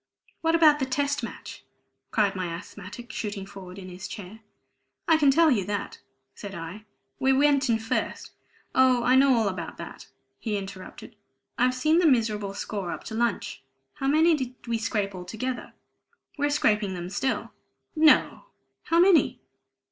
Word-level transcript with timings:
"What 0.41 0.55
about 0.55 0.79
the 0.79 0.87
Test 0.87 1.21
Match?" 1.21 1.63
cried 2.09 2.35
my 2.35 2.47
asthmatic, 2.47 3.11
shooting 3.11 3.45
forward 3.45 3.77
in 3.77 3.87
his 3.87 4.07
chair. 4.07 4.39
"I 5.07 5.15
can 5.17 5.29
tell 5.29 5.51
you 5.51 5.63
that," 5.65 5.99
said 6.33 6.55
I. 6.55 6.85
"We 7.19 7.31
went 7.33 7.69
in 7.69 7.77
first" 7.77 8.31
"Oh, 8.73 9.03
I 9.03 9.15
know 9.15 9.35
all 9.35 9.47
about 9.47 9.77
that," 9.77 10.07
he 10.39 10.57
interrupted. 10.57 11.15
"I've 11.55 11.75
seen 11.75 11.99
the 11.99 12.07
miserable 12.07 12.55
score 12.55 12.89
up 12.89 13.03
to 13.03 13.13
lunch. 13.13 13.61
How 13.97 14.07
many 14.07 14.33
did 14.33 14.55
we 14.65 14.79
scrape 14.79 15.13
altogether?" 15.13 15.73
"We're 16.35 16.49
scraping 16.49 16.95
them 16.95 17.11
still." 17.11 17.51
"No! 17.95 18.45
How 18.85 18.99
many?" 18.99 19.39